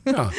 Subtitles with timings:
[0.04, 0.30] Ja.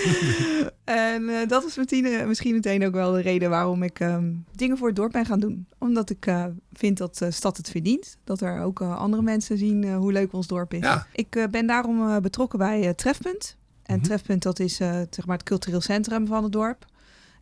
[0.84, 4.32] En eh, dat is meteen, eh, misschien meteen ook wel de reden waarom ik ehm,
[4.56, 5.68] dingen voor het dorp ben gaan doen.
[5.78, 8.18] Omdat ik eh, vind dat de stad het verdient.
[8.24, 10.80] Dat er ook eh, andere mensen zien eh, hoe leuk ons dorp is.
[10.84, 11.08] Ja.
[11.14, 13.58] Ik eh, ben daarom eh, betrokken bij eh, Trefpunt.
[13.84, 14.04] En Mhm.
[14.06, 16.86] Trefpunt dat is eh, zeg maar het cultureel centrum van het dorp.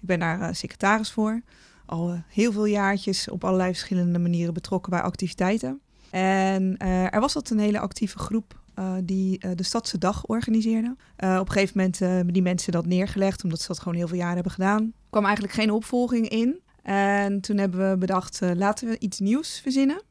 [0.02, 1.42] Ik ben daar eh, secretaris voor.
[1.86, 5.80] Al eh, heel veel jaartjes op allerlei verschillende manieren betrokken bij activiteiten.
[6.10, 10.26] En eh, er was altijd een hele actieve groep eh, die eh, de Stadse Dag
[10.26, 10.96] organiseerde.
[11.16, 14.08] Eh, op een gegeven moment hebben die mensen dat neergelegd, omdat ze dat gewoon heel
[14.08, 14.82] veel jaren hebben gedaan.
[14.82, 16.62] Er kwam eigenlijk geen opvolging in.
[16.84, 20.02] En toen hebben we bedacht, laten we iets nieuws verzinnen.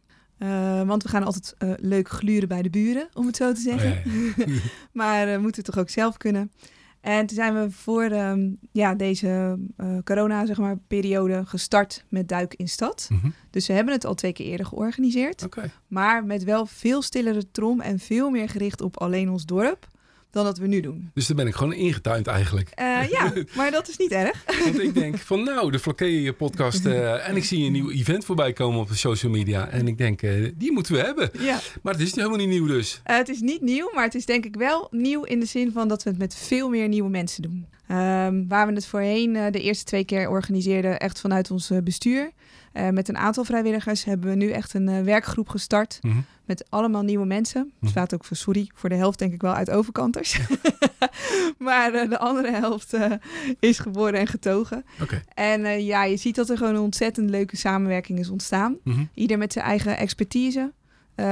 [0.87, 4.03] Want we gaan altijd leuk gluren bij de buren, om het zo te zeggen.
[4.07, 4.61] Oh, ja, ja.
[5.01, 6.53] maar moeten toch ook zelf kunnen.
[7.07, 12.29] En toen zijn we voor ehm, ja, deze eh, corona zeg maar, periode gestart met
[12.29, 13.09] Duik in Stad.
[13.13, 13.29] Mhm.
[13.51, 15.45] Dus we hebben het al twee keer eerder georganiseerd.
[15.87, 19.89] Maar met wel veel stillere trom en veel meer gericht op alleen ons dorp
[20.37, 21.11] dan dat we nu doen.
[21.15, 22.71] Dus daar ben ik gewoon ingetuind eigenlijk.
[22.75, 24.45] Eh, ja, maar dat is niet erg.
[24.65, 26.87] Want ik denk van nou, de Vlakke podcast.
[26.87, 29.69] eh, en ik zie een nieuw event voorbij komen op de social media.
[29.69, 31.31] En ik denk, eh, die moeten we hebben.
[31.39, 31.61] Ja.
[31.83, 33.01] Maar het is helemaal niet nieuw dus.
[33.03, 35.89] Het is niet nieuw, maar het is denk ik wel nieuw in de zin van
[35.89, 37.67] dat we het met veel meer nieuwe mensen doen.
[37.87, 42.31] Ehm, waar we het voorheen de eerste twee keer organiseerden, echt vanuit ons bestuur.
[42.77, 45.99] Eh, met een aantal vrijwilligers hebben we nu echt een eh, werkgroep gestart.
[46.03, 46.17] Mhm.
[46.45, 47.73] Met allemaal nieuwe mensen.
[47.81, 47.91] Mhm.
[47.91, 50.41] Staat ook voor sorry, voor de helft denk ik wel uit overkanters.
[51.59, 52.97] maar eh, de andere helft
[53.61, 54.85] is geboren en getogen.
[55.03, 55.23] Oké.
[55.35, 58.77] En ja, je ziet dat er gewoon een ontzettend leuke samenwerking is ontstaan.
[58.85, 59.05] Mhm.
[59.15, 60.73] Ieder met zijn eigen expertise.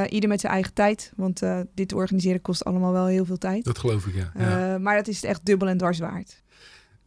[0.09, 1.13] ieder met zijn eigen tijd.
[1.17, 3.65] Want eh, dit organiseren kost allemaal wel heel veel tijd.
[3.65, 4.33] Dat geloof ik, ja.
[4.39, 4.79] ja.
[4.79, 6.43] Maar dat is het echt dubbel en dwars waard.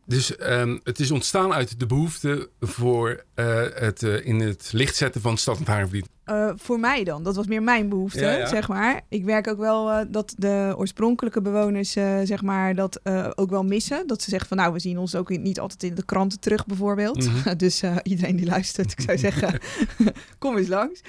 [0.07, 4.95] Dus ehm, het is ontstaan uit de behoefte voor eh, het eh, in het licht
[4.95, 6.09] zetten van Stad Haringvliet.
[6.27, 8.47] Eh, voor mij dan, dat was meer mijn behoefte, Ja, ja.
[8.47, 9.01] zeg maar.
[9.09, 12.99] Ik werk ook wel eh, dat de oorspronkelijke bewoners, eh, zeg maar, dat
[13.35, 14.07] ook wel missen.
[14.07, 16.65] Dat ze zeggen van, nou, we zien ons ook niet altijd in de kranten terug,
[16.65, 17.25] bijvoorbeeld.
[17.25, 17.57] Mhm.
[17.57, 19.59] dus iedereen die luistert, ik zou zeggen,
[20.39, 21.01] kom eens langs.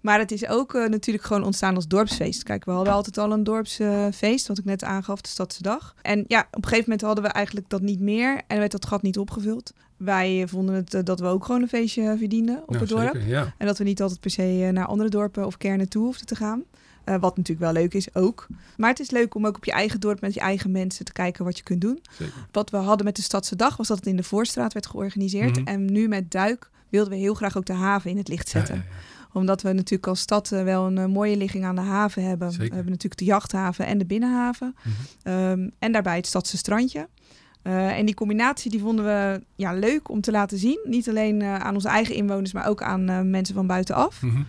[0.00, 2.42] Maar het is ook natuurlijk gewoon ontstaan als dorpsfeest.
[2.42, 5.94] Kijk, we hadden altijd al een dorpsfeest, wat ik net aangaf, de Stadse Dag.
[6.02, 8.86] En ja, op een gegeven moment hadden we eigenlijk dat niet meer en werd dat
[8.86, 9.72] gat niet opgevuld.
[10.04, 13.12] Wij vonden het eh, dat we ook gewoon een feestje verdienden op het dorp.
[13.12, 13.54] zeker, ja.
[13.58, 16.26] En dat we niet altijd per se eh, naar andere dorpen of kernen toe hoefden
[16.26, 16.62] te gaan.
[17.04, 18.46] Eh, wat natuurlijk wel leuk is ook.
[18.76, 21.12] Maar het is leuk om ook op je eigen dorp met je eigen mensen te
[21.12, 22.02] kijken wat je kunt doen.
[22.10, 22.34] Zeker.
[22.52, 25.56] Wat we hadden met de Stadse Dag was dat het in de Voorstraat werd georganiseerd.
[25.56, 25.66] Mhm.
[25.66, 28.74] En nu met Duik wilden we heel graag ook de haven in het licht zetten.
[28.74, 29.10] ja, ja.
[29.32, 32.50] Omdat we natuurlijk als stad eh, wel een eh, mooie ligging aan de haven hebben.
[32.50, 32.68] Zeker.
[32.68, 34.76] We hebben natuurlijk de jachthaven en de binnenhaven.
[34.82, 34.94] Mhm.
[35.22, 37.08] Ehm, en daarbij het stadse strandje.
[37.62, 40.80] Eh, en die combinatie die vonden we ja, leuk om te laten zien.
[40.84, 44.22] Niet alleen eh, aan onze eigen inwoners, maar ook aan eh, mensen van buitenaf.
[44.22, 44.42] Mhm.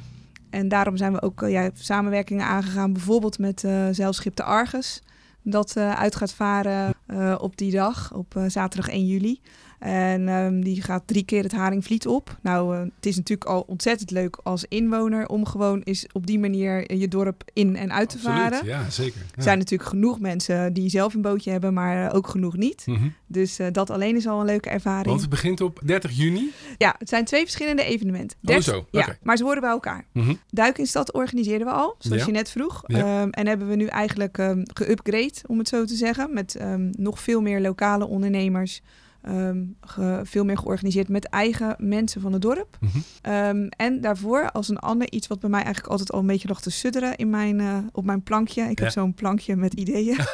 [0.49, 3.59] En daarom zijn we ook ja, samenwerkingen aangegaan, bijvoorbeeld met
[3.91, 5.01] zeilschip de Argus.
[5.41, 6.95] Dat uit gaat varen
[7.39, 9.39] op die dag, op zaterdag 1 juli.
[9.83, 12.37] En ehm, die gaat drie keer het Haringvliet op.
[12.41, 16.39] Nou, eh, het is natuurlijk al ontzettend leuk als inwoner om gewoon eens op die
[16.39, 18.65] manier je dorp in en uit te Absoluut, varen.
[18.65, 19.19] ja, zeker.
[19.19, 19.35] Ja.
[19.35, 22.83] Er zijn natuurlijk genoeg mensen die zelf een bootje hebben, maar eh, ook genoeg niet.
[22.85, 23.07] Mhm.
[23.27, 25.05] Dus eh, dat alleen is al een leuke ervaring.
[25.07, 26.51] Want het begint op 30 juni.
[26.77, 28.37] Ja, het zijn twee verschillende evenementen.
[28.43, 30.05] Oh, zo, Ja, maar ze horen bij elkaar.
[30.13, 30.33] Mhm.
[30.49, 32.25] Duik in stad organiseerden we al, zoals Ja.
[32.25, 32.83] je net vroeg.
[32.87, 32.97] Ja.
[33.21, 36.33] Ehm, en hebben we nu eigenlijk ehm geüpgrade, om het zo te zeggen.
[36.33, 36.57] Met
[36.97, 38.81] nog veel meer lokale ondernemers.
[39.23, 42.77] Ehm, ge- veel meer georganiseerd met eigen mensen van het dorp.
[42.79, 42.97] Mhm.
[43.21, 46.47] Ehm, en daarvoor als een ander iets wat bij mij eigenlijk altijd al een beetje
[46.47, 48.61] lag te sudderen in mijn, eh, op mijn plankje.
[48.61, 48.83] Ik Ja.
[48.83, 50.17] heb zo'n plankje met ideeën.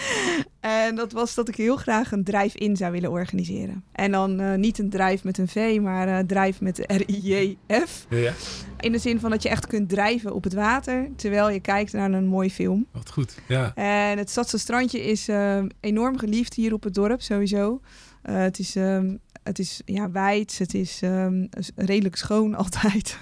[0.60, 3.84] en dat was dat ik heel graag een drive-in zou willen organiseren.
[3.92, 8.06] En dan eh, niet een drive met een V, maar eh drive met de R-I-J-F.
[8.10, 8.32] Ja,
[8.80, 11.92] In de zin van dat je echt kunt drijven op het water terwijl je kijkt
[11.92, 12.86] naar een mooi film.
[12.92, 13.38] wat goed.
[13.48, 13.74] Ja.
[13.74, 17.80] En het Stadse strandje is eh, enorm geliefd hier op het dorp, sowieso.
[18.26, 23.18] Eh, het is ehm, het is ja, wijd, het is ehm, redelijk schoon altijd.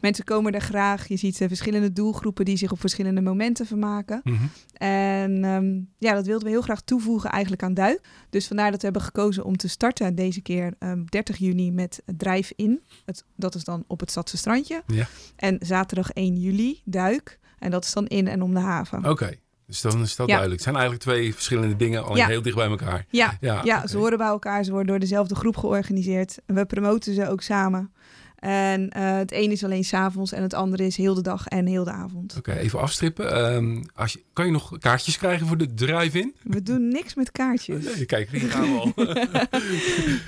[0.00, 1.08] Mensen komen er graag.
[1.08, 4.20] Je ziet eh, verschillende doelgroepen die zich op verschillende momenten vermaken.
[4.24, 4.44] Mhm.
[4.72, 8.00] En ehm, ja, dat wilden we heel graag toevoegen eigenlijk aan Duik.
[8.30, 12.02] Dus vandaar dat we hebben gekozen om te starten deze keer ehm, 30 juni met
[12.16, 12.80] Drive-In.
[13.04, 14.82] Het, dat is dan op het Stadse strandje.
[14.86, 15.08] Ja.
[15.36, 17.38] En zaterdag 1 juli Duik.
[17.58, 19.10] En dat is dan in en om de haven.
[19.10, 19.38] Oké,
[19.70, 20.32] dus dan is dat Ja.
[20.36, 20.52] duidelijk.
[20.52, 22.26] Het zijn eigenlijk twee verschillende dingen, Ja.
[22.26, 23.04] heel dicht bij elkaar.
[23.10, 24.64] Ja, Ja, ze horen bij elkaar.
[24.64, 26.38] Ze worden door dezelfde groep georganiseerd.
[26.46, 27.92] En we promoten ze ook samen.
[28.40, 31.66] En eh, het ene is alleen s'avonds en het andere is heel de dag en
[31.66, 32.34] heel de avond.
[32.38, 33.32] Oké, even afstrippen.
[33.32, 36.34] Ehm, als je, kan je nog kaartjes krijgen voor de drive-in?
[36.42, 37.84] We doen niks met kaartjes.
[37.84, 38.92] Nee, kijk, hier gaan we al.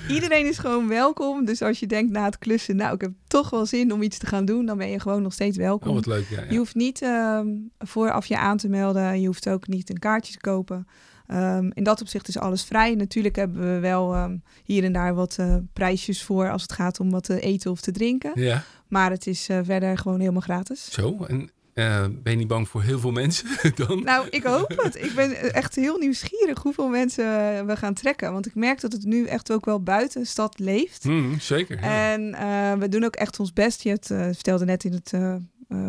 [0.15, 1.45] Iedereen is gewoon welkom.
[1.45, 4.17] Dus als je denkt na het klussen, nou, ik heb toch wel zin om iets
[4.17, 5.89] te gaan doen, dan ben je gewoon nog steeds welkom.
[5.89, 6.29] Oh, wat leuk.
[6.29, 7.47] Ja, Je hoeft niet ehm,
[7.79, 9.21] vooraf je aan te melden.
[9.21, 10.87] Je hoeft ook niet een kaartje te kopen.
[11.27, 12.95] Ehm, in dat opzicht is alles vrij.
[12.95, 16.99] Natuurlijk hebben we wel ehm, hier en daar wat eh, prijsjes voor als het gaat
[16.99, 18.31] om wat te eten of te drinken.
[18.35, 20.91] ja, Maar het is eh, verder gewoon helemaal gratis.
[20.91, 21.23] zo.
[21.27, 23.47] En eh, ben je niet bang voor heel veel mensen
[23.87, 24.03] dan?
[24.03, 24.95] Nou, ik hoop het.
[24.95, 27.25] Ik ben echt heel nieuwsgierig hoeveel mensen
[27.67, 28.31] we gaan trekken.
[28.31, 31.03] Want ik merk dat het nu echt ook wel buiten de stad leeft.
[31.03, 31.79] Hmm, zeker.
[31.81, 32.11] ja.
[32.11, 32.31] En
[32.79, 33.83] we doen ook echt ons best.
[33.83, 35.13] Je het, eh, vertelde net in het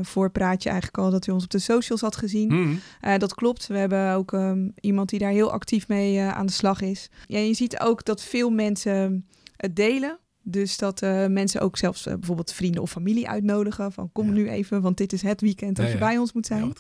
[0.02, 2.50] voorpraatje eigenlijk al dat u ons op de socials had gezien.
[2.50, 3.66] Hmm, Eh, dat klopt.
[3.66, 7.10] We hebben ook ehm, iemand die daar heel actief mee eh, aan de slag is.
[7.26, 9.26] Ja, je ziet ook dat veel mensen
[9.56, 10.19] het delen.
[10.42, 13.92] Dus dat eh, mensen ook zelfs eh, bijvoorbeeld vrienden of familie uitnodigen.
[13.92, 14.32] Van kom Ja.
[14.32, 16.04] nu even, want dit is het weekend dat Ja, je ja.
[16.06, 16.72] bij ons moet zijn.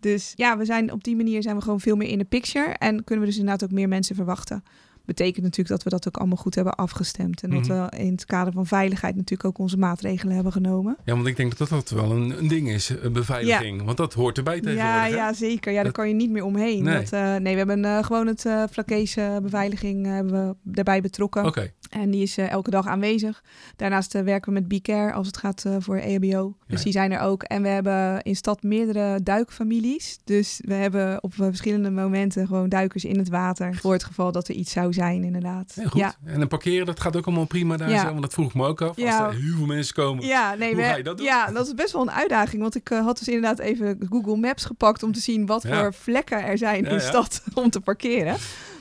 [0.00, 2.66] Dus ja, we zijn op die manier zijn we gewoon veel meer in de picture.
[2.72, 4.62] En kunnen we dus inderdaad ook meer mensen verwachten.
[5.08, 7.42] Betekent natuurlijk dat we dat ook allemaal goed hebben afgestemd.
[7.42, 7.66] En Mhm.
[7.68, 10.96] dat we in het kader van veiligheid natuurlijk ook onze maatregelen hebben genomen.
[11.04, 13.82] Ja, want ik denk dat dat wel een, een ding is, een beveiliging.
[13.84, 14.92] Want dat hoort erbij tegenwoordig.
[14.94, 15.08] Ja, hè?
[15.16, 15.72] ja, zeker.
[15.72, 16.82] Ja, daar kan je niet meer omheen.
[16.82, 16.94] Nee.
[17.00, 21.00] Dat, eh, nee, we hebben eh, gewoon het uh, Vlakese beveiliging eh, hebben we daarbij
[21.00, 21.44] betrokken.
[21.46, 23.42] Oké, En die is eh, elke dag aanwezig.
[23.76, 26.56] Daarnaast eh, werken we met B-Care als het gaat eh, voor EHBO.
[26.66, 27.42] Dus die zijn er ook.
[27.42, 30.18] En we hebben in stad meerdere duikfamilies.
[30.24, 33.74] Dus we hebben op eh, verschillende momenten gewoon duikers in het water.
[33.74, 35.72] Voor het geval dat er iets zou zijn, inderdaad.
[35.74, 36.00] heel goed.
[36.00, 38.00] Ja, En een parkeren, dat gaat ook allemaal prima daar Ja.
[38.00, 38.06] zo.
[38.08, 38.96] Want dat vroeg me ook af.
[38.96, 39.24] Ja.
[39.26, 40.24] Als er heel veel mensen komen.
[40.26, 41.26] ja, nee, Hoe we, ga je dat doen?
[41.26, 42.62] ja, dat is best wel een uitdaging.
[42.62, 45.94] Want ik eh, had dus inderdaad even Google Maps gepakt om te zien wat voor
[45.94, 48.36] vlekken er zijn in de stad om te parkeren.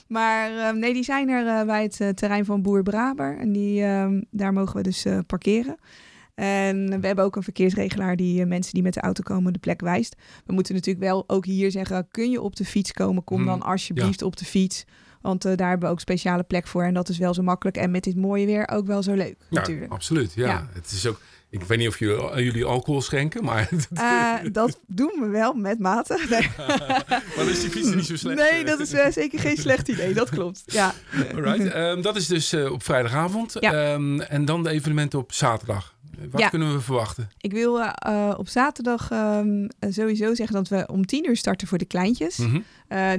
[0.07, 3.37] Maar eh, nee, die zijn er eh, bij het eh, terrein van Boer Braber.
[3.39, 5.77] En die, ehm, daar mogen we dus parkeren.
[6.35, 9.81] En we hebben ook een verkeersregelaar die mensen die met de auto komen de plek
[9.81, 10.15] wijst.
[10.45, 13.23] We moeten natuurlijk wel ook hier zeggen, kun je op de fiets komen?
[13.23, 14.85] Kom Hmm, dan alsjeblieft op de fiets.
[15.27, 16.83] Want eh, daar hebben we ook speciale plek voor.
[16.83, 17.77] En dat is wel zo makkelijk.
[17.77, 19.91] En met dit mooie weer ook wel zo leuk Ja, natuurlijk.
[19.91, 20.33] absoluut.
[20.33, 20.47] Ja.
[20.47, 20.67] Ja.
[20.73, 25.11] Het is ook, ik weet niet of jullie, eh, alcohol schenken, maar, Eh, dat doen
[25.19, 26.19] we wel met mate.
[26.29, 28.51] Nee, maar dan is die fietsen niet zo slecht.
[28.51, 30.13] nee dat is eh, zeker geen slecht idee.
[30.13, 30.63] Dat klopt.
[30.65, 30.93] Ja.
[31.35, 31.71] Alright.
[31.71, 33.55] Ehm, dat is dus eh, op vrijdagavond.
[33.59, 33.73] Ja.
[33.93, 35.95] Ehm, en dan de evenementen op zaterdag.
[36.31, 36.49] Wat Ja.
[36.49, 37.29] kunnen we verwachten?
[37.37, 41.37] Ik wil eh, eh, op zaterdag ehm, eh, sowieso zeggen dat we om tien uur
[41.37, 42.37] starten voor de kleintjes.
[42.37, 42.59] Mhm.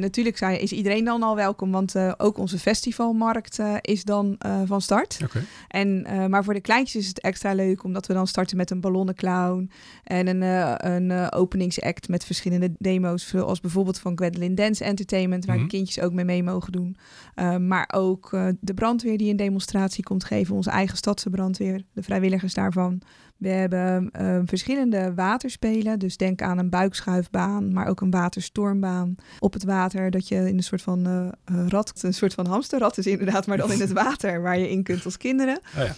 [0.01, 5.19] Natuurlijk zijn, is iedereen dan al welkom, want ook onze festivalmarkt is dan van start.
[5.25, 5.45] Oké.
[5.69, 8.81] En, maar voor de kleintjes is het extra leuk, omdat we dan starten met een
[8.81, 9.71] ballonnenclown
[10.05, 10.43] en een,
[11.11, 15.65] een openingsact met verschillende demo's, zoals bijvoorbeeld van Gwendolyn Dance Entertainment, waar Mhm.
[15.65, 16.97] de kindjes ook mee mee mogen doen.
[17.69, 18.31] Maar ook
[18.61, 23.01] de brandweer die een demonstratie komt geven, onze eigen stadse brandweer, de vrijwilligers daarvan van
[23.39, 29.53] we hebben eh, verschillende waterspelen, dus denk aan een buikschuifbaan, maar ook een waterstormbaan op
[29.53, 32.99] het water, dat je in een soort van eh, eh, rat, een soort van hamsterrad
[32.99, 35.61] is inderdaad, maar dan in het water waar je in kunt als kinderen.
[35.79, 35.95] Oh ja.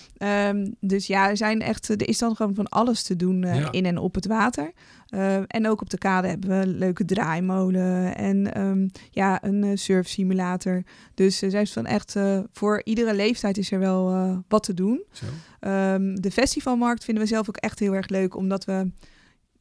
[0.48, 3.58] Ehm, dus ja, er, zijn echt, er is dan gewoon van alles te doen eh,
[3.60, 3.72] Ja.
[3.72, 4.72] in en op het water.
[5.08, 9.78] Eh, en ook op de kade hebben we een leuke draaimolen en ehm, ja, een
[9.78, 10.82] surfsimulator.
[11.14, 12.16] Dus er zijn van echt
[12.52, 15.02] voor iedere leeftijd is er wel wat te doen.
[15.12, 15.24] Zo.
[15.60, 18.90] Ehm, de festivalmarkt vinden we zelf ook echt heel erg leuk, omdat we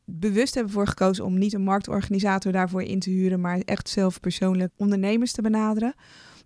[0.06, 4.20] bewust hebben voor gekozen om niet een marktorganisator daarvoor in te huren, maar echt zelf
[4.20, 5.94] persoonlijk ondernemers te benaderen.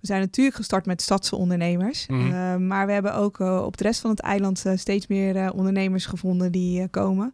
[0.02, 2.32] We zijn natuurlijk gestart met stadse ondernemers, Mhm.
[2.34, 5.52] eh, maar we hebben ook eh, op de rest van het eiland eh, steeds meer
[5.54, 7.34] ondernemers gevonden die komen.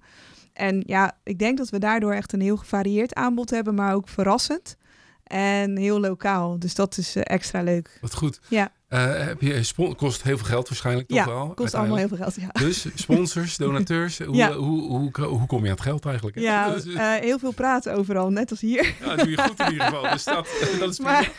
[0.53, 4.09] En ja, ik denk dat we daardoor echt een heel gevarieerd aanbod hebben, maar ook
[4.09, 4.77] verrassend
[5.23, 6.59] en heel lokaal.
[6.59, 7.97] Dus dat is extra leuk.
[8.01, 8.39] Wat goed.
[8.49, 8.71] Ja.
[8.89, 11.51] Eh, heb je, kost heel veel geld waarschijnlijk toch Ja, wel?
[11.53, 12.47] Kost allemaal heel veel geld, ja.
[12.51, 14.53] Dus sponsors, donateurs, hoe, Ja.
[14.53, 16.39] hoe, hoe, hoe, kom je aan het geld eigenlijk?
[16.39, 18.95] Ja, Dus, eh, heel veel praten overal, net als hier.
[18.99, 20.01] ja, dat doe je goed in ieder geval.
[20.11, 20.47] Dus dat,
[20.79, 20.99] dat is.
[20.99, 21.31] Maar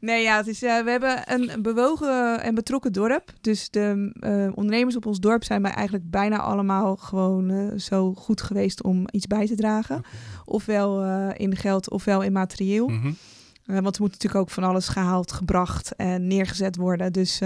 [0.00, 3.32] nee, ja, het is, eh, we hebben een bewogen en betrokken dorp.
[3.40, 4.12] Dus de
[4.54, 9.26] ondernemers op ons dorp zijn bij eigenlijk bijna allemaal gewoon zo goed geweest om iets
[9.26, 10.02] bij te dragen.
[10.44, 12.88] Ofwel in geld, ofwel in materieel.
[12.88, 13.10] Mhm.
[13.74, 17.12] Want er moet natuurlijk ook van alles gehaald, gebracht en neergezet worden.
[17.12, 17.40] Dus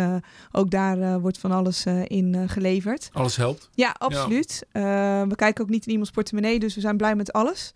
[0.53, 3.11] ook daar wordt van alles in geleverd.
[3.13, 3.71] Alles helpt?
[3.75, 4.67] Ja, absoluut.
[4.73, 7.73] we kijken ook niet in iemands portemonnee, dus we zijn blij met alles.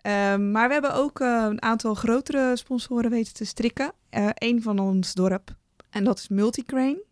[0.00, 3.92] Ehm, maar we hebben ook een aantal grotere sponsoren weten te strikken.
[4.34, 5.54] Eén van ons dorp,
[5.90, 7.02] en dat is Multicrane.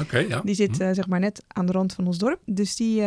[0.00, 0.40] Oké, ja.
[0.44, 2.40] Die zit uh, zeg maar net aan de rand van ons dorp.
[2.44, 3.02] Dus die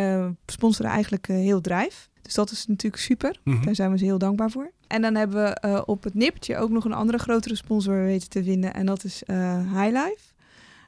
[0.45, 2.08] sponsoren eigenlijk heel Drijf.
[2.21, 3.39] Dus dat is natuurlijk super.
[3.43, 3.65] Mm -hmm.
[3.65, 4.71] Daar zijn we ze heel dankbaar voor.
[4.87, 8.43] En dan hebben we op het nippertje ook nog een andere grotere sponsor weten te
[8.43, 8.73] vinden.
[8.73, 9.23] En dat is
[9.73, 10.33] Highlife.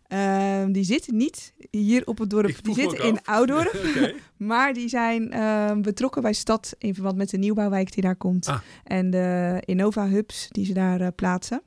[0.08, 2.64] Ehm, die zitten niet hier op het dorp.
[2.64, 3.74] Die zitten in Oudorp.
[3.90, 4.16] okay.
[4.52, 8.48] maar die zijn ehm, betrokken bij stad in verband met de nieuwbouwwijk die daar komt.
[8.48, 8.60] Ah.
[8.84, 11.62] En de Innova Hubs die ze daar plaatsen.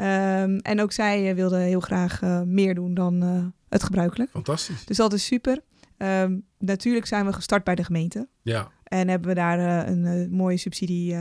[0.00, 4.30] Um, en ook zij uh, wilden heel graag uh, meer doen dan uh, het gebruikelijk.
[4.30, 4.84] Fantastisch.
[4.84, 5.60] Dus dat is super.
[5.98, 8.28] Um, natuurlijk zijn we gestart bij de gemeente.
[8.42, 8.70] Ja.
[8.98, 11.16] En hebben we daar een mooie subsidie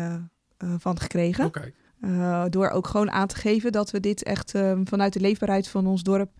[0.77, 1.46] van gekregen.
[1.46, 2.50] Okay.
[2.50, 5.88] door ook gewoon aan te geven dat we dit echt ehm, vanuit de leefbaarheid van
[5.88, 6.32] ons dorp...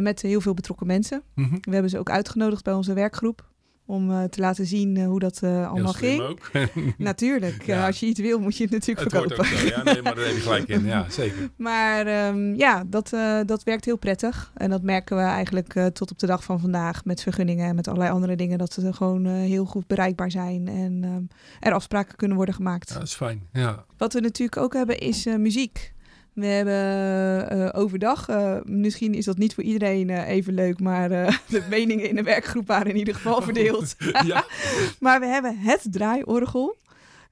[0.00, 1.22] met heel veel betrokken mensen.
[1.34, 1.58] Mm -hmm.
[1.60, 3.50] We hebben ze ook uitgenodigd bij onze werkgroep
[3.90, 6.22] om uh, te laten zien uh, hoe dat uh, allemaal ging.
[6.22, 6.50] Ook.
[6.98, 7.86] natuurlijk, ja.
[7.86, 9.58] als je iets wil moet je het natuurlijk het verkopen.
[9.58, 10.84] Zo, ja, nee, maar daar heb je gelijk in.
[10.84, 11.50] Ja, zeker.
[11.56, 13.10] maar um, ja, dat,
[13.46, 14.52] dat werkt heel prettig.
[14.54, 17.88] En dat merken we eigenlijk tot op de dag van vandaag met vergunningen en met
[17.88, 18.58] allerlei andere dingen.
[18.58, 21.28] Dat ze gewoon heel goed bereikbaar zijn en um,
[21.60, 22.88] er afspraken kunnen worden gemaakt.
[22.88, 23.42] Ja, dat is fijn.
[23.52, 23.84] Ja.
[23.96, 25.92] Wat we natuurlijk ook hebben is muziek.
[26.32, 31.08] We hebben uh, overdag, uh, misschien is dat niet voor iedereen uh, even leuk, maar
[31.48, 33.96] de meningen in de werkgroep waren in ieder geval verdeeld.
[34.26, 34.44] ja.
[35.00, 36.76] maar we hebben het draaiorgel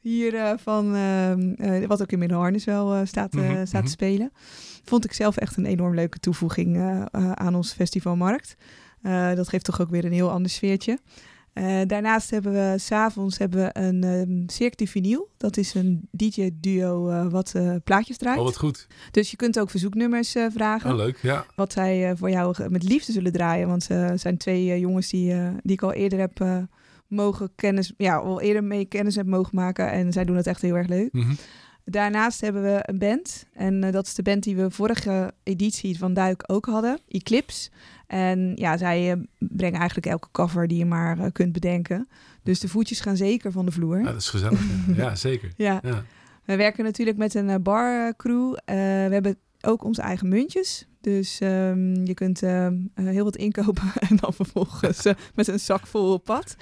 [0.00, 3.66] hier van, ehm, wat ook in Middelharnis wel staat, mm -hmm.
[3.66, 4.32] staat te spelen.
[4.84, 6.78] Vond ik zelf echt een enorm leuke toevoeging
[7.34, 8.56] aan ons festivalmarkt.
[9.34, 10.98] dat geeft toch ook weer een heel ander sfeertje.
[11.58, 15.28] Uh, daarnaast hebben we s'avonds hebben we een um, Cirque du Vinyl.
[15.36, 18.38] Dat is een DJ-duo uh, wat uh, plaatjes draait.
[18.38, 18.86] Oh, wat goed.
[19.10, 20.90] Dus je kunt ook verzoeknummers vragen.
[20.90, 21.46] Oh, leuk, ja.
[21.54, 23.68] Wat zij voor jou met liefde zullen draaien.
[23.68, 26.66] Want ze zijn twee jongens die, die ik al eerder heb
[27.06, 27.92] mogen kennis...
[27.96, 29.90] Ja, al eerder mee kennis heb mogen maken.
[29.90, 31.12] En zij doen het echt heel erg leuk.
[31.12, 31.36] Mm -hmm.
[31.90, 33.46] Daarnaast hebben we een band.
[33.52, 36.98] En dat is de band die we vorige editie van Duik ook hadden.
[37.08, 37.70] Eclipse.
[38.06, 42.08] En ja, zij uh, brengen eigenlijk elke cover die je maar uh, kunt bedenken.
[42.42, 43.98] Dus de voetjes gaan zeker van de vloer.
[43.98, 44.60] Ja, dat is gezellig.
[44.86, 44.94] ja.
[45.04, 45.52] ja, zeker.
[45.56, 45.80] Ja.
[45.82, 46.04] ja.
[46.44, 48.54] We werken natuurlijk met een barcrew.
[48.64, 48.72] we
[49.10, 50.86] hebben ook onze eigen muntjes.
[51.08, 52.40] Dus um, je kunt
[52.94, 55.02] heel wat inkopen en dan vervolgens
[55.34, 56.56] met een zak vol op pad.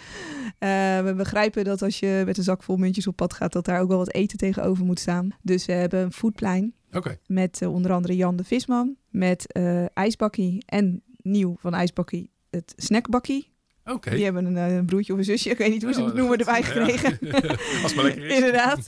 [1.05, 3.81] we begrijpen dat als je met een zak vol muntjes op pad gaat, dat daar
[3.81, 5.31] ook wel wat eten tegenover moet staan.
[5.43, 6.75] Dus we hebben een foodplein.
[6.93, 7.19] Okay.
[7.27, 9.53] Met onder andere Jan de Visman, met
[9.95, 13.55] ijsbakkie en nieuw van IJsbakkie het snackbakkie.
[13.85, 14.11] Oké.
[14.11, 16.39] Die hebben een, een, broertje of een zusje, ik weet niet hoe ze het noemen,
[16.39, 17.19] erbij gekregen.
[17.21, 17.41] Ja.
[17.83, 18.35] Als maar lekker is.
[18.39, 18.87] Inderdaad.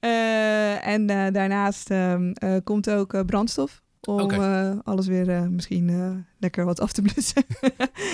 [0.00, 2.16] uh, en uh, daarnaast uh,
[2.64, 3.82] komt ook brandstof.
[4.06, 4.78] Om okay.
[4.84, 7.42] alles weer misschien lekker wat af te blussen.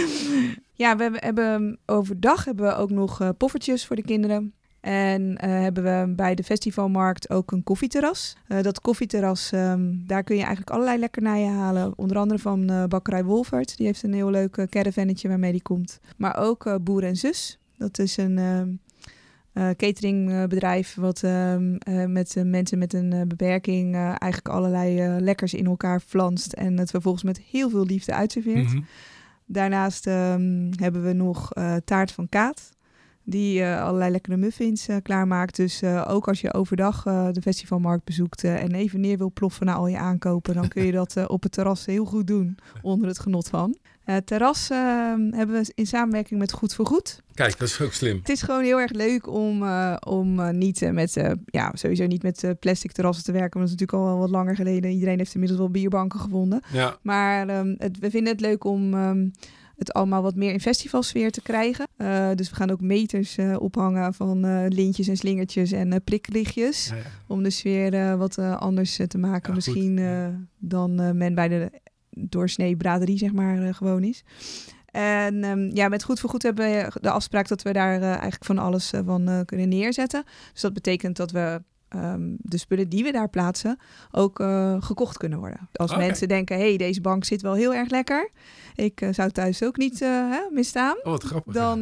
[0.83, 4.53] ja, we hebben, overdag hebben we ook nog poffertjes voor de kinderen.
[4.81, 8.37] En hebben we bij de festivalmarkt ook een koffieterras.
[8.47, 11.93] Dat koffieterras, um, daar kun je eigenlijk allerlei lekkernijen halen.
[11.97, 13.77] Onder andere van bakkerij Wolfert.
[13.77, 16.01] Die heeft een heel leuk caravannetje waarmee die komt.
[16.17, 17.59] Maar ook Boer en Zus.
[17.77, 18.39] Dat is een
[19.77, 21.77] cateringbedrijf wat ehm,
[22.13, 26.53] met mensen met een beperking eigenlijk allerlei lekkers in elkaar flanst.
[26.53, 28.69] En het vervolgens met heel veel liefde uitserveert.
[28.69, 28.87] Mm -hmm.
[29.47, 31.49] Daarnaast um, hebben we nog
[31.85, 32.71] taart van Kaat.
[33.25, 35.57] Die uh, allerlei lekkere muffins uh, klaarmaakt.
[35.57, 37.03] Dus uh, ook als je overdag
[37.33, 40.93] de festivalmarkt bezoekt en even neer wil ploffen na al je aankopen, dan kun je
[40.93, 43.77] dat op het terras heel goed doen onder het genot van.
[44.05, 47.23] Het terras ehm, hebben we in samenwerking met Goed voor Goed.
[47.35, 48.17] Kijk, dat is ook slim.
[48.19, 49.65] Het is gewoon heel erg leuk om,
[50.07, 53.59] om niet met, ja, sowieso niet met plastic terrassen te werken.
[53.59, 54.91] Want dat is natuurlijk al wel wat langer geleden.
[54.91, 56.63] Iedereen heeft inmiddels wel bierbanken gevonden.
[56.73, 56.97] Ja.
[57.03, 59.33] Maar um, het, we vinden het leuk om um,
[59.87, 61.89] het allemaal wat meer in festivalsfeer te krijgen.
[61.99, 66.89] Uh, dus we gaan ook meters uh, ophangen van uh, lintjes en slingertjes en priklichtjes.
[66.89, 67.03] Ja, ja.
[67.27, 69.49] Om de sfeer wat anders te maken.
[69.49, 70.01] Ja, Misschien
[70.59, 71.71] dan men bij de
[72.11, 74.25] doorsnee braderie zeg maar gewoon is.
[74.87, 78.45] En um, ja, met Goed voor Goed hebben we de afspraak dat we daar eigenlijk
[78.45, 80.25] van alles van kunnen neerzetten.
[80.53, 81.63] Dus dat betekent dat we
[81.95, 83.79] um, de spullen die we daar plaatsen
[84.11, 85.69] ook uh, gekocht kunnen worden.
[85.73, 86.05] Als okay.
[86.05, 88.31] mensen denken, hé, hey, deze bank zit wel heel erg lekker.
[88.75, 90.97] Ik uh, zou thuis ook niet uh, misstaan.
[90.97, 91.55] Oh, wat grappig.
[91.55, 91.81] Dan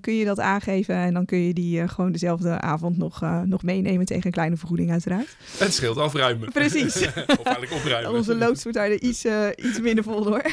[0.00, 4.06] kun je dat aangeven en dan kun je die gewoon dezelfde avond nog, nog meenemen
[4.06, 5.36] tegen een kleine vergoeding uiteraard.
[5.58, 6.52] Het scheelt afruimen.
[6.52, 6.96] Precies.
[7.06, 8.12] of eigenlijk opruimen.
[8.12, 9.24] Onze loods wordt daar iets,
[9.56, 10.52] iets minder vol door.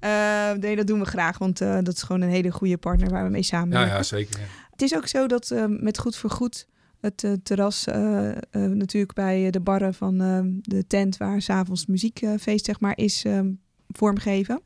[0.60, 3.30] nee, dat doen we graag, want dat is gewoon een hele goede partner waar we
[3.30, 3.90] mee samenwerken.
[3.90, 4.40] Ja, ja zeker.
[4.40, 4.46] Ja.
[4.70, 6.66] Het is ook zo dat met Goed voor Goed
[7.02, 11.86] Het eh, terras eh, eh, natuurlijk bij de barren van ehm, de tent waar s'avonds
[11.86, 13.52] muziekfeest zeg maar, is ehm,
[13.88, 14.62] vormgeven.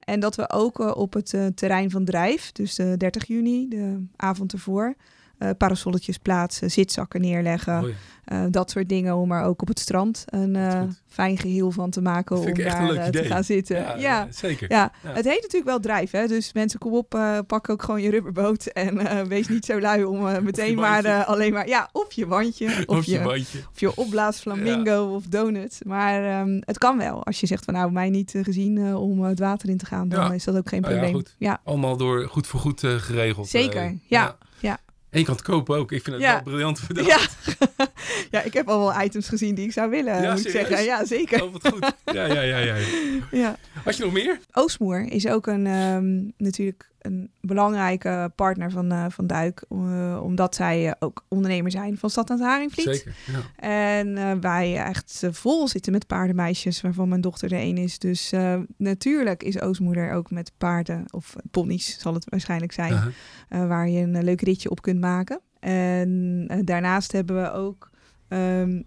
[0.00, 4.52] En dat we ook op het terrein van Drijf, dus de 30 juni, de avond
[4.52, 4.94] ervoor,
[5.38, 7.94] eh parasolletjes plaatsen, zitzakken neerleggen.
[8.26, 11.90] Eh, dat soort dingen om er ook op het strand een eh, fijn geheel van
[11.90, 13.76] te maken om daar te gaan zitten.
[13.76, 14.70] Ja, Ja, zeker.
[14.70, 14.92] ja.
[15.02, 15.10] Ja.
[15.12, 16.26] het heet natuurlijk wel Drijf, hè?
[16.26, 20.22] dus mensen kom op, pak ook gewoon je rubberboot en wees niet zo lui om
[20.44, 23.58] meteen maar alleen maar, ja, of je wandje, of, je je, bandje.
[23.72, 25.80] of je opblaas flamingo of donut.
[25.84, 27.24] Maar ehm, het kan wel.
[27.24, 30.32] Als je zegt van nou, mij niet gezien om het water in te gaan, dan
[30.32, 31.22] is dat ook geen Nou ja, probleem.
[31.22, 31.34] goed.
[31.38, 33.48] ja, Allemaal door goed voor goed geregeld.
[33.48, 34.36] Zeker, ja.
[35.16, 35.92] En je kan het kopen ook.
[35.92, 36.32] Ik vind het Ja.
[36.32, 37.06] wel briljant bedacht.
[37.08, 37.66] Ja.
[38.30, 40.84] ja, ik heb al wel items gezien die ik zou willen, Ja, moet ik zeggen.
[40.84, 41.42] Ja, zeker.
[41.42, 41.92] Oh, wat goed.
[42.04, 42.74] Ja, ja, ja, ja.
[43.42, 43.56] ja.
[43.84, 44.38] Had je nog meer?
[44.52, 49.64] Oostmoer is ook een, ehm, natuurlijk een belangrijke partner van, eh, van Duik.
[49.68, 52.86] eh, omdat zij eh, ook ondernemer zijn van Stad aan het Haringvliet.
[52.86, 53.14] Zeker.
[53.26, 53.68] Ja.
[53.68, 57.98] En wij echt vol zitten met paardenmeisjes, waarvan mijn dochter er één is.
[57.98, 58.32] Dus
[58.76, 63.14] natuurlijk is Oostmoeder ook met paarden, of ponies zal het waarschijnlijk zijn,
[63.48, 65.40] waar je een leuk ritje op kunt maken.
[65.60, 67.90] En daarnaast hebben we ook,
[68.28, 68.82] ehm,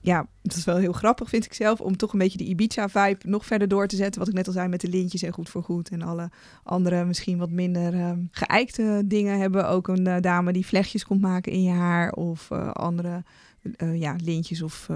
[0.00, 3.28] ja, dat is wel heel grappig vind ik zelf, om toch een beetje de Ibiza-vibe
[3.28, 4.18] nog verder door te zetten.
[4.20, 6.30] Wat ik net al zei met de lintjes en goed voor goed en alle
[6.62, 9.38] andere misschien wat minder ehm, geëikte dingen.
[9.38, 13.24] Hebben ook een eh, dame die vlechtjes komt maken in je haar of eh, andere
[13.76, 14.88] eh, ja, lintjes of...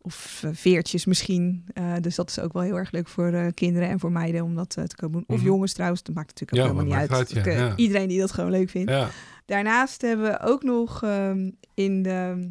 [0.00, 1.64] of veertjes misschien.
[2.00, 4.68] Dus dat is ook wel heel erg leuk voor kinderen en voor meiden om dat
[4.70, 5.24] te komen doen.
[5.26, 5.46] Of Mhm.
[5.46, 7.10] jongens trouwens, dat maakt natuurlijk ook Ja, helemaal niet uit.
[7.10, 7.76] maakt uit, ja, Ik, ja.
[7.76, 8.90] Iedereen die dat gewoon leuk vindt.
[8.90, 9.08] Ja.
[9.46, 12.48] Daarnaast hebben we ook nog ehm, in de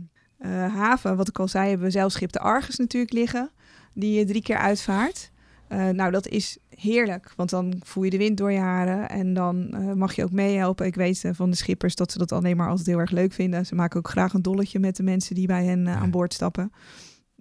[0.52, 3.52] haven, wat ik al zei, hebben we zeilschip de Argus natuurlijk liggen.
[3.94, 5.32] Die je drie keer uitvaart.
[5.68, 9.34] Eh, nou, dat is heerlijk, want dan voel je de wind door je haren en
[9.34, 10.86] dan eh, mag je ook meehelpen.
[10.86, 13.34] Ik weet eh, van de schippers dat ze dat alleen maar altijd heel erg leuk
[13.34, 13.66] vinden.
[13.66, 16.34] Ze maken ook graag een dolletje met de mensen die bij hen eh, aan boord
[16.34, 16.72] stappen.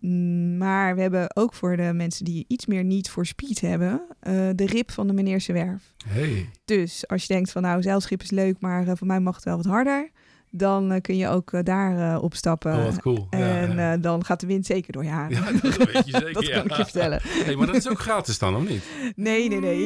[0.03, 4.03] Mm, Maar we hebben ook voor de mensen die iets meer niet voor speed hebben,
[4.21, 5.95] eh, de rib van de meneerse werf.
[6.07, 6.49] Hey.
[6.65, 9.45] Dus als je denkt van nou, zeilschip is leuk, maar eh, voor mij mag het
[9.45, 10.11] wel wat harder.
[10.55, 12.77] Dan eh, kun je ook eh, daar eh, opstappen.
[12.77, 13.27] Oh, wat cool.
[13.31, 13.97] En ja.
[13.97, 15.37] dan gaat de wind zeker door je haren.
[15.37, 16.33] Ja, dat weet je zeker.
[16.33, 17.21] dat kan ik je vertellen.
[17.23, 18.85] Hey, maar dat is ook gratis dan, of niet?
[19.17, 19.77] Nee, nee, nee.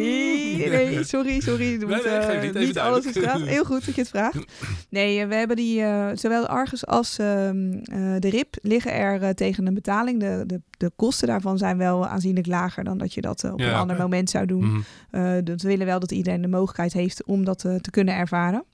[0.57, 1.05] nee, nee.
[1.05, 1.65] Sorry, sorry.
[1.65, 2.45] Nee, moet, nee, niet.
[2.45, 3.49] Even niet alles is gratis.
[3.49, 4.45] Heel goed dat je het vraagt.
[4.91, 9.67] Nee, we hebben die, zowel de Argus als ehm, eh, de RIP liggen er tegen
[9.67, 10.21] een betaling.
[10.21, 13.75] De, de, de kosten daarvan zijn wel aanzienlijk lager dan dat je dat op een
[13.75, 14.85] ander moment zou doen.
[15.11, 15.45] Mhm.
[15.45, 18.65] Dus we willen wel dat iedereen de mogelijkheid heeft om dat te kunnen ervaren.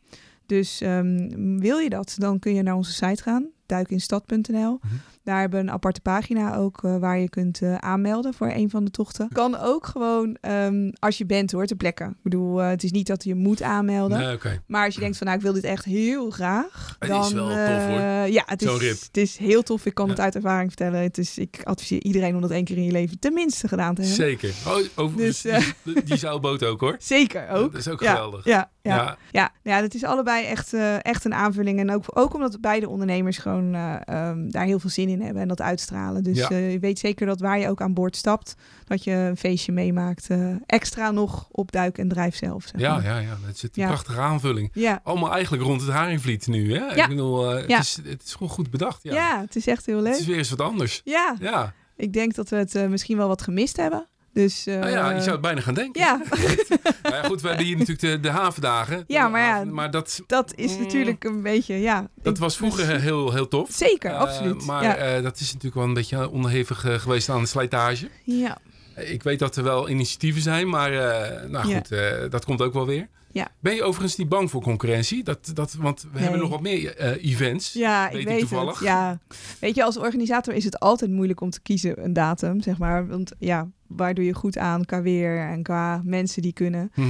[0.53, 4.81] Dus ehm, wil je dat, dan kun je naar onze site gaan, duikinstad.nl.
[5.25, 8.71] Daar hebben we een aparte pagina ook eh, waar je kunt eh, aanmelden voor een
[8.71, 9.29] van de tochten.
[9.33, 12.05] Kan ook gewoon ehm, als je bent hoor, ter plekke.
[12.05, 14.19] Ik bedoel, eh, het is niet dat je moet aanmelden.
[14.19, 14.59] Nee.
[14.67, 16.97] Maar als je denkt van nou, ik wil dit echt heel graag.
[16.99, 18.01] Het dan, is wel tof, hoor.
[18.31, 19.01] Ja, het is, rip.
[19.01, 19.87] het is heel tof.
[19.87, 20.11] Ik kan Ja.
[20.13, 21.01] het uit ervaring vertellen.
[21.01, 24.01] Het is, ik adviseer iedereen om dat één keer in je leven tenminste gedaan te
[24.03, 24.21] hebben.
[24.27, 24.55] Zeker.
[24.67, 26.97] Oh, overigens, Dus, die, die zeilboot ook hoor.
[26.99, 27.73] Zeker ook.
[27.73, 28.45] Dat is ook ja, geweldig.
[28.45, 29.17] Ja, ja, Ja.
[29.31, 29.53] ja.
[29.63, 31.79] ja, het is allebei echt, echt een aanvulling.
[31.79, 35.43] En ook, ook omdat beide ondernemers gewoon eh, ehm, daar heel veel zin in hebben
[35.43, 36.23] en dat uitstralen.
[36.23, 36.51] Dus Ja.
[36.51, 39.73] eh, je weet zeker dat waar je ook aan boord stapt, dat je een feestje
[39.73, 40.31] meemaakt.
[40.31, 42.65] eh, extra nog op duik en drijf zelf.
[42.67, 43.05] Zeg Ja, maar.
[43.05, 43.37] ja, ja.
[43.47, 43.87] Het is een Ja.
[43.87, 44.71] prachtige aanvulling.
[44.73, 45.01] Ja.
[45.05, 46.85] Allemaal eigenlijk rond het Haringvliet nu, hè?
[46.85, 47.03] Ja.
[47.03, 47.79] Ik bedoel, eh, het, Ja.
[47.79, 49.03] is, het is gewoon goed bedacht.
[49.03, 49.15] Ja.
[49.15, 49.41] Ja.
[49.41, 50.17] het is echt heel Het leuk.
[50.19, 51.01] is weer eens wat anders.
[51.05, 51.73] Ja, Ja.
[51.97, 54.07] ik denk dat we het misschien wel wat gemist hebben.
[54.33, 56.01] Dus eh, Nou ja, je zou het bijna gaan denken.
[56.01, 56.21] ja,
[57.03, 59.05] Nou ja, goed, we hebben hier natuurlijk de, de havendagen.
[59.07, 60.83] Ja, maar ja, maar dat, dat is Mm.
[60.83, 62.09] natuurlijk een beetje, ja.
[62.23, 63.71] dat was vroeger heel, heel tof.
[63.73, 64.67] Zeker, Eh, absoluut.
[64.67, 64.97] Maar ja.
[64.97, 68.09] eh, dat is natuurlijk wel een beetje onderhevig eh, geweest aan de slijtage.
[68.25, 68.59] ja.
[68.97, 71.77] Ik weet dat er wel initiatieven zijn, maar eh, nou Ja.
[71.77, 73.09] goed, eh, dat komt ook wel weer.
[73.33, 73.49] Ja.
[73.61, 75.25] Ben je overigens niet bang voor concurrentie?
[75.25, 76.23] Dat, dat, want we Nee.
[76.23, 77.73] hebben nog wat meer eh, events.
[77.73, 78.79] Ja, Weet ik weet toevallig.
[78.79, 78.89] het.
[78.89, 79.19] Ja.
[79.59, 83.07] Weet je, als organisator is het altijd moeilijk om te kiezen een datum, zeg maar.
[83.07, 86.93] Want ja, waar doe je goed aan qua weer en qua mensen die kunnen.
[86.95, 87.09] Mhm.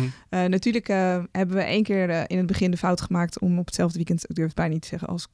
[0.51, 0.87] Natuurlijk
[1.33, 4.35] hebben we één keer in het begin de fout gemaakt om op hetzelfde weekend, ik
[4.35, 5.27] durf het bijna niet te zeggen, als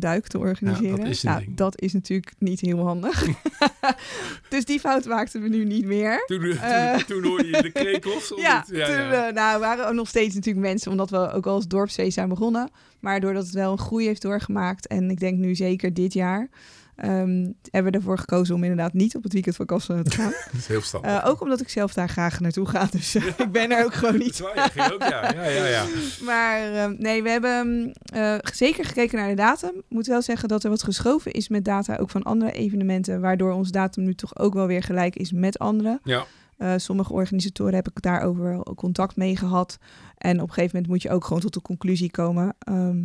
[0.00, 0.90] kasduik te organiseren.
[0.90, 1.56] Ja, dat is Nou, ding.
[1.56, 3.26] dat is natuurlijk niet heel handig.
[4.48, 6.22] dus die fout maakten we nu niet meer.
[6.26, 6.94] Toen, toen, Eh.
[6.96, 8.32] toen hoorde je de krekels.
[8.36, 12.12] Ja, toen nou, waren er nog steeds natuurlijk mensen, omdat we ook al als dorpsfeest
[12.14, 12.70] zijn begonnen.
[13.06, 16.48] Maar doordat het wel een groei heeft doorgemaakt, en ik denk nu zeker dit jaar,
[16.96, 20.30] ehm, hebben we ervoor gekozen om inderdaad niet op het weekend van Kassen te gaan.
[20.52, 21.10] dat is heel verstandig.
[21.10, 23.94] Eh, ook omdat ik zelf daar graag naartoe ga, dus eh, ik ben er ook
[23.94, 24.38] gewoon niet.
[24.38, 25.32] Dat is waar, je ging ook, ja.
[25.34, 25.84] ja, ja, ja.
[26.24, 29.74] Maar ehm, nee, we hebben eh, zeker gekeken naar de datum.
[29.76, 33.20] Ik moet wel zeggen dat er wat geschoven is met data, ook van andere evenementen,
[33.20, 36.00] waardoor ons datum nu toch ook wel weer gelijk is met andere.
[36.02, 36.26] ja.
[36.56, 39.78] Eh, sommige organisatoren heb ik daarover contact mee gehad.
[40.16, 42.54] En op een gegeven moment moet je ook gewoon tot de conclusie komen.
[42.58, 43.04] Ehm,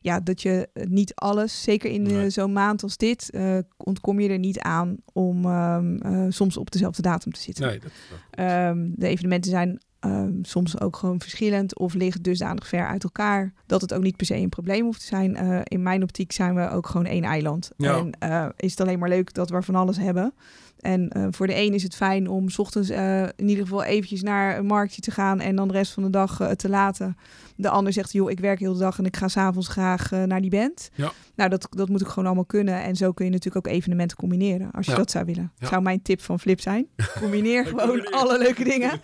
[0.00, 2.30] ja, dat je niet alles, zeker in eh, Nee.
[2.30, 6.70] zo'n maand als dit, eh, ontkom je er niet aan om ehm, eh, soms op
[6.70, 7.66] dezelfde datum te zitten.
[7.66, 7.90] Nee, dat,
[8.30, 9.80] Ehm, de evenementen zijn
[10.42, 14.26] soms ook gewoon verschillend of liggen dusdanig ver uit elkaar dat het ook niet per
[14.26, 15.64] se een probleem hoeft te zijn.
[15.64, 17.70] In mijn optiek zijn we ook gewoon één eiland.
[17.76, 18.04] Ja.
[18.18, 20.34] En is het alleen maar leuk dat we er van alles hebben.
[20.80, 23.84] En eh, voor de een is het fijn om 's ochtends eh, in ieder geval
[23.84, 26.68] eventjes naar een marktje te gaan en dan de rest van de dag eh, te
[26.68, 27.16] laten.
[27.56, 30.40] De ander zegt, joh, ik werk heel de dag en ik ga s'avonds graag naar
[30.40, 30.90] die band.
[30.94, 31.12] Ja.
[31.34, 32.82] Nou, dat, dat moet ik gewoon allemaal kunnen.
[32.82, 34.98] En zo kun je natuurlijk ook evenementen combineren, als je Ja.
[34.98, 35.52] dat zou willen.
[35.58, 35.68] Ja.
[35.68, 36.86] Zou mijn tip van Flip zijn.
[37.20, 38.10] Combineer gewoon Combineer.
[38.12, 39.00] alle leuke dingen.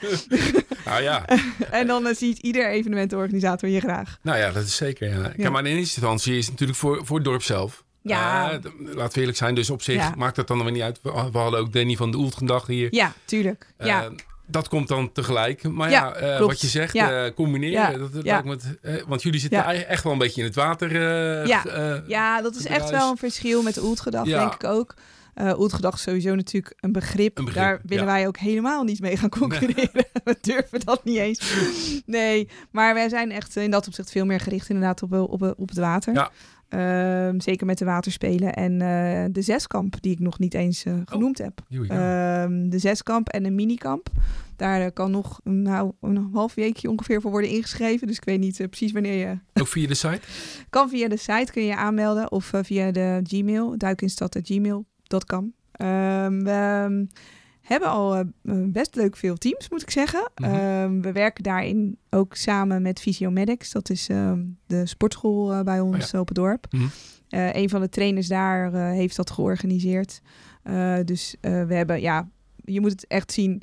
[0.84, 1.24] nou ja,
[1.70, 4.18] En dan ziet ieder evenementenorganisator je graag.
[4.22, 5.08] nou ja, dat is zeker.
[5.08, 5.28] Ja.
[5.28, 7.84] Kijk, maar in eerste instantie is het natuurlijk voor, voor het dorp zelf.
[8.08, 8.58] Ja.
[8.58, 8.64] D-
[8.94, 10.14] laten we eerlijk zijn, dus op zich Ja.
[10.16, 10.98] maakt dat dan weer niet uit.
[11.02, 12.88] We, we hadden ook Danny van de Oeltgendag hier.
[12.94, 13.66] Ja, tuurlijk.
[13.78, 14.04] ja.
[14.04, 14.10] Eh,
[14.46, 15.62] dat komt dan tegelijk.
[15.62, 17.24] Maar ja, Ja, eh, wat je zegt, Ja.
[17.24, 17.92] eh, combineren.
[17.92, 18.32] Ja, Dat, dat ja.
[18.42, 19.64] lijkt me het, eh, want jullie zitten Ja.
[19.64, 20.92] eigenlijk echt wel een beetje in het water.
[21.46, 21.62] Ja.
[22.06, 24.38] ja, dat is echt wel een verschil met de Oeltgedag, Ja.
[24.38, 24.94] denk ik ook.
[25.34, 27.38] Uh, Oeltgedag is sowieso natuurlijk een begrip.
[27.38, 28.10] Een begrip, Daar willen ja.
[28.12, 29.90] wij ook helemaal niet mee gaan concurreren.
[30.24, 31.54] We durven dat niet eens.
[32.06, 35.68] Nee, maar wij zijn echt in dat opzicht veel meer gericht inderdaad op, op, op
[35.68, 36.14] het water.
[36.14, 36.30] Ja.
[36.74, 40.94] Ehm, zeker met de waterspelen en eh, de zeskamp, die ik nog niet eens eh,
[41.04, 41.60] genoemd heb.
[41.70, 44.08] Ehm, de zeskamp en een minikamp.
[44.56, 48.06] Daar eh, kan nog nou, een half weekje ongeveer voor worden ingeschreven.
[48.06, 49.38] Dus ik weet niet precies wanneer je...
[49.60, 50.20] Ook via de site?
[50.70, 52.32] Kan via de site, kun je je aanmelden.
[52.32, 55.54] Of via de Gmail, duikinstad.gmail.com.
[55.72, 55.84] We
[56.44, 57.04] ehm,
[57.64, 58.22] hebben al eh,
[58.66, 60.30] best leuk veel teams, moet ik zeggen.
[60.36, 60.50] Mhm.
[60.54, 63.70] Ehm, we werken daarin ook samen met Visiomedics.
[63.72, 66.66] Dat is ehm, de sportschool eh, bij ons op het dorp.
[66.70, 66.84] Mhm.
[67.28, 70.20] Eh, een van de trainers daar eh, heeft dat georganiseerd.
[70.62, 72.28] Eh, dus eh, we hebben, ja,
[72.64, 73.62] je moet het echt zien.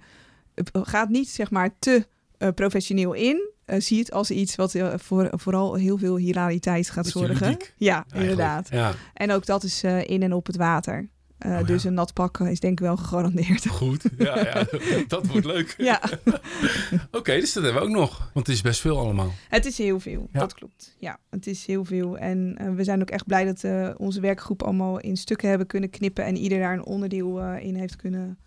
[0.55, 3.49] Het gaat niet zeg maar te eh, professioneel in.
[3.65, 7.47] Eh, zie het als iets wat eh, voor, vooral heel veel hilariteit gaat Beetje zorgen.
[7.47, 8.21] ludiek, Ja, Eigenlijk.
[8.29, 8.69] inderdaad.
[8.69, 11.09] Ja, En ook dat is eh, in en op het water.
[11.41, 11.63] Eh, Oh, ja.
[11.65, 13.67] Dus een nat pakken is denk ik wel gegarandeerd.
[13.67, 14.03] goed.
[14.17, 14.65] Ja, ja,
[15.07, 15.75] dat wordt leuk.
[15.77, 16.01] ja,
[17.11, 18.29] Oké, dus dat hebben we ook nog.
[18.33, 19.31] Want het is best veel allemaal.
[19.49, 20.27] het is heel veel.
[20.33, 20.39] Ja.
[20.39, 20.95] Dat klopt.
[20.97, 22.17] Ja, het is heel veel.
[22.17, 25.67] En eh, we zijn ook echt blij dat eh, onze werkgroep allemaal in stukken hebben
[25.67, 26.25] kunnen knippen.
[26.25, 28.37] En ieder daar een onderdeel in heeft kunnen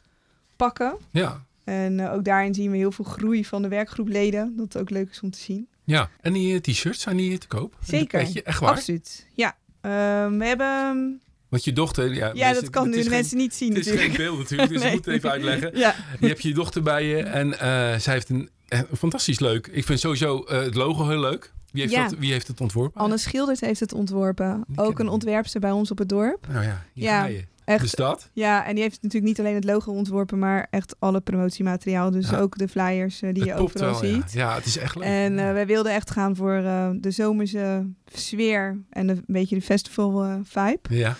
[0.56, 0.96] pakken.
[1.10, 4.56] Ja, En ook daarin zien we heel veel groei van de werkgroepleden.
[4.56, 5.68] Dat ook leuk is om te zien.
[5.84, 6.08] ja.
[6.20, 7.76] En die t-shirts zijn die hier te koop?
[7.86, 8.42] Zeker.
[8.44, 8.70] Echt waar?
[8.70, 9.26] Absoluut.
[9.34, 9.56] Ja.
[9.80, 11.20] Ehm, we hebben...
[11.54, 12.14] Want je dochter...
[12.14, 14.88] Ja, dat kan nu de mensen niet zien Het is geen beeld natuurlijk, dus Nee.
[14.90, 15.78] ik moet het even uitleggen.
[15.78, 15.94] Ja.
[16.20, 19.66] Je hebt je dochter bij je en eh, zij heeft een, eh, fantastisch leuk.
[19.66, 21.52] Ik vind sowieso eh, het logo heel leuk.
[21.70, 22.08] Wie heeft, Ja.
[22.08, 23.00] dat, wie heeft het ontworpen?
[23.00, 24.64] Anne Schildert heeft het ontworpen.
[24.66, 26.46] Die Ook een ontwerpster bij ons op het dorp.
[26.48, 27.44] Nou ja, hier Ja, ga je.
[27.64, 28.30] Echt, Dus dat?
[28.32, 32.10] ja, en die heeft natuurlijk niet alleen het logo ontworpen, maar echt alle promotiemateriaal.
[32.10, 32.38] Dus Ja.
[32.38, 34.32] ook de flyers eh, die het je overal wel, ziet.
[34.32, 35.04] Ja, het is echt leuk.
[35.04, 39.62] En eh, wij wilden echt gaan voor eh, de zomerse sfeer en een beetje de
[39.62, 40.78] festival vibe.
[40.96, 41.16] Ja,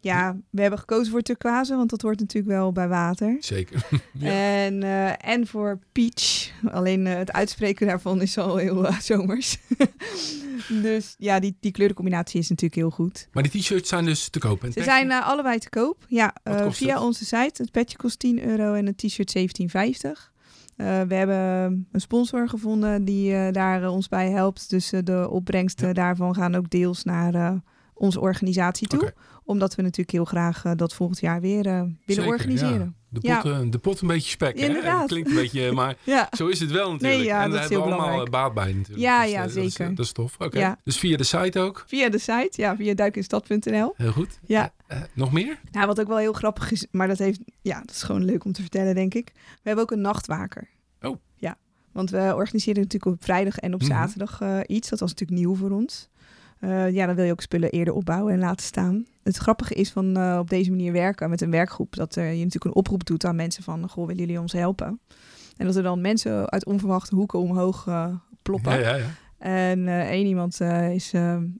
[0.00, 3.36] Ja, we hebben gekozen voor turquoise, want dat hoort natuurlijk wel bij water.
[3.40, 3.82] zeker.
[4.12, 4.30] ja.
[4.64, 6.50] En, eh, en voor peach.
[6.72, 9.58] Alleen eh, het uitspreken daarvan is al heel eh, zomers.
[10.82, 13.28] dus ja, die, die kleurencombinatie is natuurlijk heel goed.
[13.32, 14.64] Maar die t-shirts zijn dus te koop.
[14.64, 16.04] En Ze zijn allebei te koop.
[16.08, 16.34] Ja,
[16.70, 17.02] via het?
[17.02, 17.62] onze site.
[17.62, 20.32] Het petje kost 10 euro en het t-shirt 17,50.
[20.76, 21.36] Eh, we hebben
[21.92, 24.70] een sponsor gevonden die daar ons bij helpt.
[24.70, 25.92] Dus de opbrengsten Ja.
[25.92, 27.60] daarvan gaan ook deels naar
[27.94, 29.12] onze organisatie toe.
[29.48, 32.96] Omdat we natuurlijk heel graag eh, dat volgend jaar weer eh, willen Zeker, organiseren.
[33.08, 34.56] De pot, eh, de pot een beetje spek?
[34.56, 35.06] Inderdaad.
[35.06, 37.28] Klinkt een beetje, maar Ja, zo is het wel natuurlijk.
[37.30, 38.30] en daar hebben we allemaal belangrijk.
[38.30, 38.98] baat bij natuurlijk.
[39.00, 39.94] Ja, Dus, ja, dat is, zeker.
[39.94, 40.34] Dat is tof.
[40.38, 40.76] Oké.
[40.84, 41.84] Dus via de site ook.
[41.86, 42.48] via de site.
[42.50, 43.94] Ja, via duikinstad.nl.
[43.96, 44.38] Heel goed.
[44.46, 44.72] Ja.
[45.12, 45.60] Nog meer?
[45.72, 48.44] Nou, wat ook wel heel grappig is, maar dat, heeft, ja, dat is gewoon leuk
[48.44, 49.32] om te vertellen, denk ik.
[49.34, 50.68] We hebben ook een nachtwaker.
[51.02, 51.16] Oh.
[51.36, 51.56] Ja,
[51.92, 53.90] want we organiseren natuurlijk op vrijdag en op Mhm.
[53.90, 54.88] zaterdag iets.
[54.88, 56.08] Dat was natuurlijk nieuw voor ons.
[56.60, 59.06] Eh, ja, dan wil je ook spullen eerder opbouwen en laten staan.
[59.22, 62.44] Het grappige is van eh, op deze manier werken met een werkgroep, dat eh, je
[62.44, 65.00] natuurlijk een oproep doet aan mensen van, goh, willen jullie ons helpen?
[65.56, 67.88] En dat er dan mensen uit onverwachte hoeken omhoog
[68.42, 68.72] ploppen.
[68.72, 69.06] Ja, ja, ja.
[69.38, 70.60] En één iemand
[70.92, 71.12] is,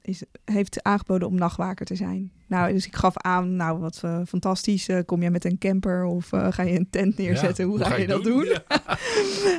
[0.02, 2.32] is, heeft aangeboden om nachtwaker te zijn.
[2.46, 4.88] Nou, dus ik gaf aan, nou wat fantastisch.
[5.06, 7.64] Kom je met een camper of ga je een tent neerzetten?
[7.64, 8.44] Ja, hoe, ga je, dat doen?
[8.44, 8.62] Ja.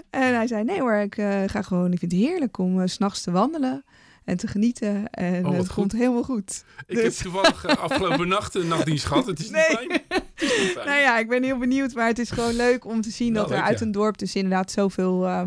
[0.10, 3.22] En hij zei, nee hoor, ik ga gewoon, ik vind het heerlijk om s s'nachts
[3.22, 3.84] te wandelen
[4.30, 5.10] en te genieten.
[5.10, 5.74] En Oh, het goed.
[5.76, 6.64] komt helemaal goed.
[6.88, 9.26] Ik Dus- heb toevallig eh, afgelopen nacht een nachtdienst gehad.
[9.26, 9.62] Het is Nee.
[9.70, 9.92] niet fijn.
[10.10, 10.88] Het is niet fijn.
[10.88, 13.44] Nou ja, ik ben heel benieuwd, maar het is gewoon leuk om te zien Wel
[13.44, 13.86] dat er uit ja.
[13.86, 15.44] een dorp dus inderdaad zoveel eh,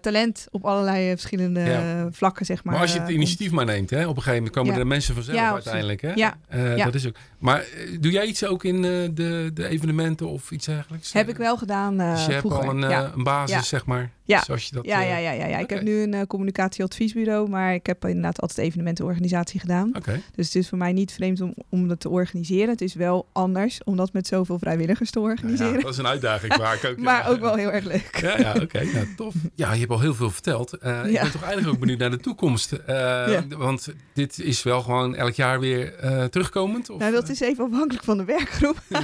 [0.00, 2.08] talent op allerlei verschillende Ja.
[2.10, 2.72] vlakken, zeg maar.
[2.72, 4.78] Maar als je het initiatief maar neemt, hè, op een gegeven moment komen Ja.
[4.78, 6.00] er mensen vanzelf Ja, uiteindelijk.
[6.00, 6.12] Hè?
[6.14, 6.38] Ja.
[6.50, 6.84] Ja.
[6.84, 7.14] Dat is ook.
[7.38, 11.12] Maar eh, doe jij iets ook in eh, de, de evenementen of iets dergelijks?
[11.12, 12.64] Heb ik wel gedaan eh Dus je hebt vroeger.
[12.68, 13.12] al een, ja.
[13.16, 13.62] een basis, Ja.
[13.62, 14.10] zeg maar.
[14.24, 14.42] Ja.
[14.44, 15.58] Zoals je dat, Ja, ja, ja, ja.
[15.58, 19.92] Ik heb nu een communicatieadviesbureau, maar ik heb inderdaad altijd evenementenorganisatie gedaan.
[20.34, 22.68] Dus het is voor mij niet vreemd om, om dat te organiseren.
[22.68, 25.72] Het is wel anders om dat met zoveel vrijwilligers te organiseren.
[25.76, 26.98] ja, dat is een uitdaging vaak ook.
[27.08, 28.18] maar ook wel heel erg leuk.
[28.20, 28.84] Ja, ja oké.
[28.84, 29.34] Nou, tof.
[29.54, 30.72] Ja, je hebt al heel veel verteld.
[30.72, 32.76] Eh, Ik ben toch eigenlijk ook benieuwd naar de toekomst.
[33.48, 35.94] Want dit is wel gewoon elk jaar weer
[36.30, 36.90] terugkomend?
[36.90, 38.82] Of, Nou, dat is even afhankelijk van de werkgroep.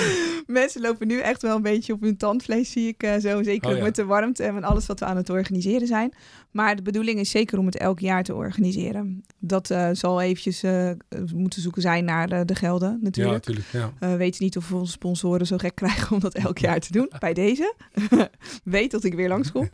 [0.46, 3.42] Mensen lopen nu echt wel een beetje op hun tandvlees, zie ik eh, zo.
[3.42, 3.84] Zeker Oh, ook ja.
[3.84, 6.12] met de warmte en alles wat we aan het organiseren zijn.
[6.50, 9.24] Maar de bedoeling is zeker om het elk jaar te organiseren.
[9.38, 10.90] Dat eh, zal eventjes eh,
[11.34, 13.46] moeten zoeken zijn naar de gelden Ja, natuurlijk.
[13.46, 13.66] natuurlijk.
[13.72, 13.92] Ja.
[13.98, 16.92] We weten niet of we onze sponsoren zo gek krijgen om dat elk jaar te
[16.92, 17.10] doen.
[17.18, 17.74] Bij deze.
[18.64, 19.68] Weet dat ik weer langskom.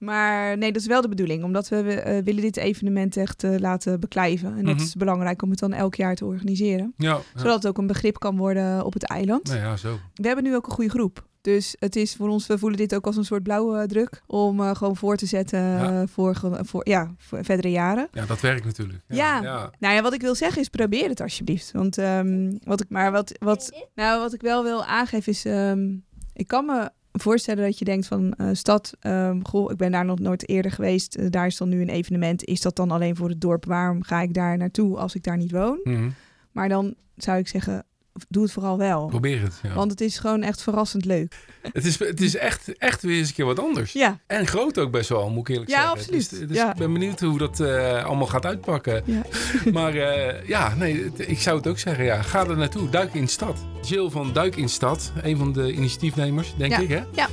[0.00, 1.44] Maar nee, dat is wel de bedoeling.
[1.44, 4.56] Omdat we eh, willen dit evenement echt eh, laten beklijven.
[4.56, 4.84] En dat Mhm.
[4.84, 6.92] is belangrijk om het dan elk jaar te organiseren.
[6.96, 7.20] Ja, ja.
[7.40, 9.46] Zodat het ook een begrip kan worden op het eiland.
[9.48, 9.98] Nou ja, zo.
[10.14, 11.28] We hebben nu ook een goede groep.
[11.40, 14.22] Dus het is voor ons, we voelen dit ook als een soort blauwe druk.
[14.26, 16.00] Om eh, gewoon voor te zetten Ja.
[16.00, 18.08] eh, voor, ge- voor, ja, voor verdere jaren.
[18.12, 19.02] Ja, dat werkt natuurlijk.
[19.08, 19.42] Ja.
[19.42, 19.70] ja.
[19.78, 21.72] Nou ja, wat ik wil zeggen is probeer het alsjeblieft.
[21.72, 25.88] Want ehm, wat ik maar wat, wat, nou, wat ik wel wil aangeven is, ehm,
[26.32, 30.04] ik kan me voorstellen dat je denkt van eh, stad, ehm, goh, ik ben daar
[30.04, 31.14] nog nooit eerder geweest.
[31.14, 32.44] eh, daar is dan nu een evenement.
[32.44, 33.64] Is dat dan alleen voor het dorp?
[33.64, 35.80] Waarom ga ik daar naartoe als ik daar niet woon?
[35.84, 36.08] Mhm.
[36.52, 37.84] Maar dan zou ik zeggen,
[38.28, 39.06] doe het vooral wel.
[39.06, 39.54] Probeer het.
[39.62, 39.74] Ja.
[39.74, 41.34] Want het is gewoon echt verrassend leuk.
[41.72, 43.92] Het is, het is echt, echt weer eens een keer wat anders.
[43.92, 45.98] Ja, En groot ook best wel, moet ik eerlijk Ja, zeggen.
[45.98, 46.30] absoluut.
[46.30, 46.70] Dus, dus Ja.
[46.70, 49.02] ik ben benieuwd hoe dat eh, allemaal gaat uitpakken.
[49.04, 49.22] Ja.
[49.72, 52.04] Maar eh, ja, nee, ik zou het ook zeggen.
[52.04, 52.88] Ja, ga er naartoe.
[52.90, 53.56] Duik in stad.
[53.86, 56.88] Jill van Duik in Stad, een van de initiatiefnemers, denk ik.
[56.88, 57.00] Hè?
[57.12, 57.28] Ja.